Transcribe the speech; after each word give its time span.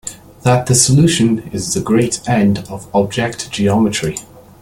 That 0.41 0.65
the 0.65 0.73
solution 0.73 1.47
is 1.51 1.75
the 1.75 1.79
great 1.79 2.27
end 2.27 2.57
and 2.71 2.87
object 2.91 3.45
of 3.45 3.51
geometry. 3.51 4.17